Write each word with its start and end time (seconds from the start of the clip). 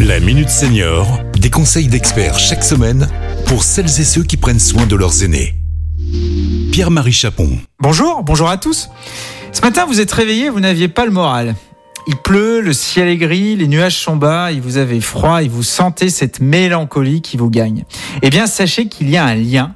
La 0.00 0.20
Minute 0.20 0.50
Senior, 0.50 1.20
des 1.38 1.48
conseils 1.48 1.88
d'experts 1.88 2.38
chaque 2.38 2.62
semaine 2.62 3.08
pour 3.46 3.62
celles 3.62 3.86
et 3.86 4.04
ceux 4.04 4.22
qui 4.22 4.36
prennent 4.36 4.60
soin 4.60 4.84
de 4.84 4.94
leurs 4.94 5.22
aînés. 5.22 5.54
Pierre-Marie 6.70 7.12
Chapon. 7.12 7.58
Bonjour, 7.80 8.22
bonjour 8.22 8.50
à 8.50 8.58
tous. 8.58 8.90
Ce 9.52 9.62
matin, 9.62 9.86
vous 9.86 10.00
êtes 10.00 10.12
réveillés, 10.12 10.50
vous 10.50 10.60
n'aviez 10.60 10.88
pas 10.88 11.06
le 11.06 11.12
moral. 11.12 11.54
Il 12.06 12.16
pleut, 12.16 12.60
le 12.60 12.74
ciel 12.74 13.08
est 13.08 13.16
gris, 13.16 13.56
les 13.56 13.68
nuages 13.68 13.98
sont 13.98 14.16
bas, 14.16 14.52
et 14.52 14.60
vous 14.60 14.76
avez 14.76 15.00
froid 15.00 15.42
et 15.42 15.48
vous 15.48 15.62
sentez 15.62 16.10
cette 16.10 16.40
mélancolie 16.40 17.22
qui 17.22 17.38
vous 17.38 17.48
gagne. 17.48 17.84
Eh 18.20 18.28
bien, 18.28 18.46
sachez 18.46 18.88
qu'il 18.88 19.08
y 19.08 19.16
a 19.16 19.24
un 19.24 19.34
lien 19.34 19.74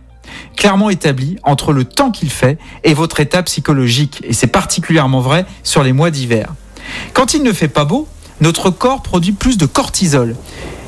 clairement 0.56 0.90
établi 0.90 1.38
entre 1.44 1.72
le 1.72 1.84
temps 1.84 2.10
qu'il 2.10 2.30
fait 2.30 2.58
et 2.84 2.92
votre 2.92 3.20
état 3.20 3.42
psychologique. 3.42 4.20
Et 4.24 4.34
c'est 4.34 4.48
particulièrement 4.48 5.20
vrai 5.20 5.46
sur 5.62 5.82
les 5.82 5.94
mois 5.94 6.10
d'hiver. 6.10 6.52
Quand 7.14 7.32
il 7.32 7.42
ne 7.42 7.52
fait 7.52 7.68
pas 7.68 7.86
beau, 7.86 8.06
notre 8.40 8.70
corps 8.70 9.02
produit 9.02 9.32
plus 9.32 9.58
de 9.58 9.66
cortisol, 9.66 10.36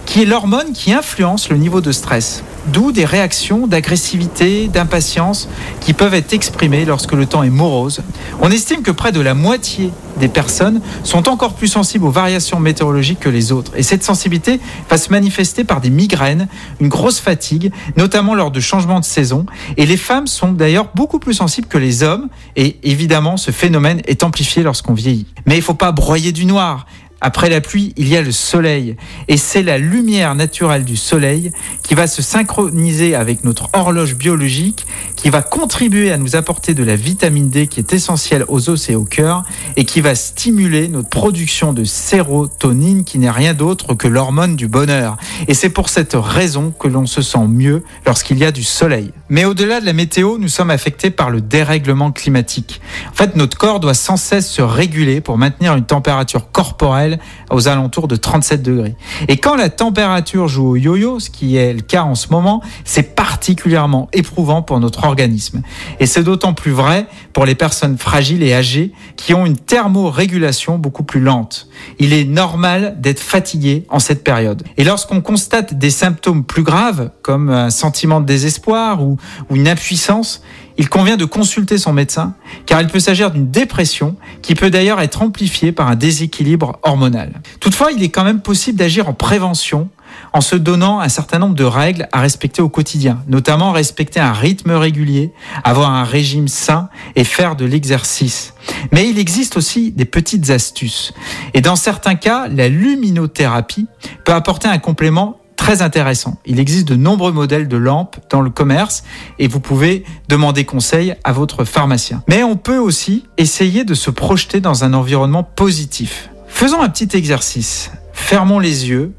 qui 0.07 0.23
est 0.23 0.27
l'hormone 0.27 0.73
qui 0.73 0.93
influence 0.93 1.49
le 1.49 1.57
niveau 1.57 1.81
de 1.81 1.93
stress. 1.93 2.43
D'où 2.67 2.93
des 2.93 3.05
réactions 3.05 3.67
d'agressivité, 3.67 4.69
d'impatience 4.69 5.49
qui 5.81 5.95
peuvent 5.95 6.15
être 6.15 6.33
exprimées 6.33 6.85
lorsque 6.85 7.13
le 7.13 7.27
temps 7.27 7.43
est 7.43 7.51
morose. 7.51 8.03
On 8.41 8.51
estime 8.51 8.83
que 8.83 8.93
près 8.93 9.11
de 9.11 9.21
la 9.21 9.35
moitié 9.35 9.91
des 10.19 10.29
personnes 10.29 10.81
sont 11.03 11.29
encore 11.29 11.55
plus 11.55 11.67
sensibles 11.67 12.05
aux 12.05 12.11
variations 12.11 12.61
météorologiques 12.61 13.19
que 13.19 13.29
les 13.29 13.51
autres. 13.51 13.73
Et 13.77 13.83
cette 13.83 14.05
sensibilité 14.05 14.61
va 14.89 14.97
se 14.97 15.11
manifester 15.11 15.65
par 15.65 15.81
des 15.81 15.91
migraines, 15.91 16.47
une 16.81 16.89
grosse 16.89 17.19
fatigue, 17.19 17.73
notamment 17.97 18.37
lors 18.37 18.53
de 18.53 18.61
changements 18.61 19.01
de 19.01 19.05
saison. 19.05 19.45
Et 19.77 19.87
les 19.87 19.97
femmes 19.97 20.29
sont 20.29 20.53
d'ailleurs 20.53 20.91
beaucoup 20.95 21.19
plus 21.19 21.35
sensibles 21.35 21.67
que 21.67 21.79
les 21.79 22.05
hommes. 22.05 22.29
Et 22.55 22.77
évidemment, 22.85 23.37
ce 23.37 23.51
phénomène 23.51 24.03
est 24.07 24.23
amplifié 24.23 24.63
lorsqu'on 24.63 24.95
vieillit. 24.95 25.27
Mais 25.47 25.55
il 25.55 25.59
ne 25.61 25.65
faut 25.65 25.75
pas 25.75 25.91
broyer 25.91 26.31
du 26.31 26.45
noir. 26.45 26.87
Après 27.25 27.49
la 27.49 27.61
pluie, 27.61 27.95
il 27.97 28.09
y 28.09 28.17
a 28.17 28.21
le 28.21 28.33
soleil. 28.33 28.97
Et 29.29 29.37
c'est 29.37 29.63
la 29.63 29.79
lumière 29.79 30.35
naturelle 30.35 30.85
du 30.85 30.97
soleil 30.97 31.53
qui 31.85 31.95
va 31.95 32.09
se 32.09 32.21
synchroniser 32.21 33.15
avec 33.15 33.45
notre 33.45 33.71
horloge 33.73 34.17
biologique, 34.17 34.85
qui 35.15 35.31
va 35.31 35.41
contribuer 35.41 36.11
à 36.11 36.19
nous 36.19 36.35
apporter 36.35 36.75
de 36.75 36.83
la 36.83 36.97
vitamine 36.97 37.49
D 37.49 37.69
qui 37.69 37.79
est 37.79 37.93
essentielle 37.93 38.45
aux 38.49 38.69
os 38.71 38.91
et 38.91 38.97
au 38.97 39.05
cœur, 39.05 39.45
et 39.77 39.85
qui 39.85 40.01
va 40.01 40.17
stimuler 40.17 40.89
notre 40.89 41.11
production 41.11 41.73
de 41.73 41.85
sérotonine, 41.85 43.05
qui 43.05 43.21
n'est 43.21 43.31
rien 43.31 43.55
d'autre 43.55 43.95
que 43.95 44.09
l'hormone 44.09 44.57
du 44.57 44.67
bonheur. 44.67 45.17
Et 45.47 45.55
c'est 45.55 45.71
pour 45.71 45.91
cette 45.91 46.17
raison 46.17 46.73
que 46.77 46.89
l'on 46.89 47.07
se 47.07 47.23
sent 47.23 47.47
mieux 47.47 47.85
lorsqu'il 48.05 48.39
y 48.39 48.45
a 48.45 48.51
du 48.51 48.65
soleil. 48.65 49.13
Mais 49.29 49.45
au-delà 49.45 49.81
de 49.81 49.87
la 49.87 49.93
météo, 49.93 50.39
nous 50.39 50.49
sommes 50.49 50.71
affectés 50.71 51.11
par 51.11 51.31
le 51.31 51.41
dérèglement 51.41 52.11
climatique. 52.11 52.81
En 53.13 53.15
fait, 53.15 53.37
notre 53.37 53.57
corps 53.57 53.79
doit 53.79 53.95
sans 53.95 54.17
cesse 54.17 54.51
se 54.51 54.61
réguler 54.61 55.21
pour 55.21 55.39
maintenir 55.39 55.77
une 55.77 55.87
température 55.87 56.51
corporelle 56.51 57.12
aux 57.51 57.69
alentours 57.69 58.09
de 58.09 58.17
37 58.17 58.63
degrés. 58.63 58.95
Et 59.29 59.37
quand 59.37 59.57
la 59.57 59.71
température 59.71 60.49
joue 60.49 60.71
au 60.71 60.77
yo-yo, 60.77 61.21
ce 61.21 61.31
qui 61.31 61.57
est 61.57 61.73
le 61.73 61.81
cas 61.81 62.03
en 62.03 62.15
ce 62.15 62.29
moment, 62.29 62.63
c'est 62.85 63.15
particulièrement 63.15 64.09
éprouvant 64.13 64.63
pour 64.63 64.81
notre 64.81 65.05
organisme. 65.05 65.63
Et 66.01 66.07
c'est 66.07 66.23
d'autant 66.23 66.55
plus 66.55 66.73
vrai 66.73 67.07
pour 67.33 67.47
les 67.47 67.55
personnes 67.55 67.99
fragiles 67.99 68.43
et 68.43 68.55
âgées 68.55 68.93
qui 69.17 69.35
ont 69.35 69.47
une 69.47 69.57
thermorégulation 69.57 70.79
beaucoup 70.79 71.05
plus 71.05 71.21
lente. 71.21 71.69
Il 71.99 72.13
est 72.13 72.25
normal 72.25 72.97
d'être 72.99 73.21
fatigué 73.21 73.85
en 73.89 73.99
cette 73.99 74.25
période. 74.25 74.63
Et 74.77 74.85
lorsqu'on 74.85 75.21
constate 75.21 75.75
des 75.75 75.91
symptômes 75.91 76.45
plus 76.45 76.63
graves, 76.63 77.11
comme 77.23 77.51
un 77.51 77.71
sentiment 77.71 78.21
de 78.21 78.27
désespoir 78.27 79.03
ou, 79.03 79.17
ou 79.51 79.57
une 79.57 79.69
impuissance, 79.69 80.43
il 80.79 80.89
convient 80.89 81.17
de 81.17 81.25
consulter 81.25 81.79
son 81.79 81.93
médecin, 81.93 82.35
car 82.67 82.81
il 82.81 82.89
peut 82.89 83.01
s'agir 83.01 83.31
d'une 83.31 83.51
dépression 83.51 84.17
qui 84.41 84.55
peut 84.55 84.71
d'ailleurs 84.71 85.01
être 85.01 85.23
amplifiée 85.23 85.73
par 85.73 85.89
un 85.89 85.97
déséquilibre 85.97 86.79
hormonal. 86.83 87.41
Toutefois, 87.61 87.93
il 87.93 88.03
est 88.03 88.09
quand 88.09 88.25
même 88.25 88.41
possible 88.41 88.79
d'agir 88.79 89.09
en 89.09 89.13
prévention 89.13 89.89
en 90.33 90.41
se 90.41 90.57
donnant 90.57 91.01
un 91.01 91.09
certain 91.09 91.39
nombre 91.39 91.55
de 91.55 91.65
règles 91.65 92.09
à 92.13 92.21
respecter 92.21 92.63
au 92.63 92.69
quotidien, 92.69 93.23
notamment 93.29 93.73
respecter 93.73 94.21
un 94.21 94.33
rythme 94.33 94.73
régulier, 94.73 95.33
avoir 95.65 95.91
un 95.91 96.05
régime 96.05 96.49
sain 96.49 96.89
et 97.17 97.25
faire 97.25 97.57
de 97.57 97.65
l'exercice. 97.65 98.55
Mais 98.93 99.09
il 99.09 99.19
existe 99.19 99.57
aussi 99.57 99.93
des 99.93 100.05
petites 100.05 100.51
astuces. 100.51 101.13
Et 101.55 101.61
dans 101.61 101.77
certains 101.77 102.15
cas, 102.15 102.49
la 102.49 102.69
luminothérapie 102.69 103.87
peut 104.25 104.33
apporter 104.33 104.69
un 104.69 104.79
complément 104.79 105.39
très 105.63 105.81
intéressant. 105.81 106.39
Il 106.45 106.59
existe 106.59 106.89
de 106.89 106.97
nombreux 106.97 107.31
modèles 107.31 107.69
de 107.69 107.77
lampes 107.77 108.17
dans 108.31 108.41
le 108.41 108.51
commerce 108.51 109.05
et 109.39 109.47
vous 109.47 109.61
pouvez 109.61 110.03
demander 110.29 110.65
conseil 110.65 111.15
à 111.23 111.31
votre 111.31 111.63
pharmacien. 111.63 112.21
Mais 112.29 112.43
on 112.43 112.57
peut 112.57 112.79
aussi 112.79 113.27
essayer 113.39 113.85
de 113.85 113.95
se 113.95 114.11
projeter 114.11 114.61
dans 114.61 114.83
un 114.83 114.93
environnement 114.93 115.45
positif. 115.45 116.31
Faisons 116.49 116.83
un 116.83 116.89
petit 116.89 117.17
exercice. 117.17 117.93
Fermons 118.13 118.59
les 118.59 118.89
yeux. 118.89 119.13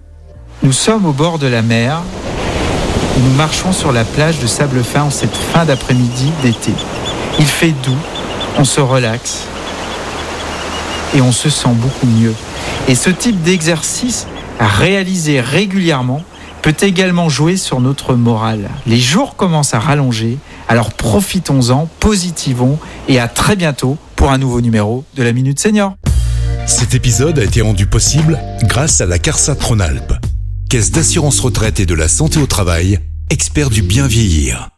Nous 0.63 0.73
sommes 0.73 1.05
au 1.05 1.13
bord 1.13 1.39
de 1.39 1.47
la 1.47 1.61
mer. 1.61 2.01
Nous 3.19 3.33
marchons 3.35 3.71
sur 3.71 3.93
la 3.93 4.03
plage 4.03 4.39
de 4.39 4.47
sable 4.47 4.83
fin 4.83 5.03
en 5.03 5.11
cette 5.11 5.37
fin 5.37 5.63
d'après-midi 5.63 6.29
d'été. 6.41 6.73
Il 7.39 7.45
fait 7.45 7.73
doux, 7.85 7.95
on 8.57 8.65
se 8.65 8.81
relaxe 8.81 9.47
et 11.15 11.21
on 11.21 11.31
se 11.31 11.49
sent 11.49 11.73
beaucoup 11.75 12.05
mieux. 12.05 12.35
Et 12.89 12.95
ce 12.95 13.11
type 13.11 13.41
d'exercice 13.43 14.27
réalisé 14.59 15.39
régulièrement 15.39 16.21
peut 16.63 16.73
également 16.81 17.27
jouer 17.27 17.57
sur 17.57 17.81
notre 17.81 18.15
morale. 18.15 18.69
Les 18.87 18.99
jours 18.99 19.35
commencent 19.35 19.73
à 19.73 19.79
rallonger, 19.79 20.37
alors 20.69 20.93
profitons-en, 20.93 21.89
positivons 21.99 22.79
et 23.09 23.19
à 23.19 23.27
très 23.27 23.57
bientôt 23.57 23.97
pour 24.15 24.31
un 24.31 24.37
nouveau 24.37 24.61
numéro 24.61 25.03
de 25.15 25.23
la 25.23 25.33
Minute 25.33 25.59
Senior. 25.59 25.95
Cet 26.65 26.95
épisode 26.95 27.37
a 27.37 27.43
été 27.43 27.61
rendu 27.61 27.85
possible 27.85 28.39
grâce 28.63 29.01
à 29.01 29.05
la 29.05 29.19
CARSA 29.19 29.55
Tronalp, 29.55 30.13
Caisse 30.69 30.91
d'assurance 30.91 31.41
retraite 31.41 31.81
et 31.81 31.85
de 31.85 31.93
la 31.93 32.07
santé 32.07 32.39
au 32.39 32.47
travail, 32.47 32.99
expert 33.29 33.69
du 33.69 33.81
bien 33.81 34.07
vieillir. 34.07 34.72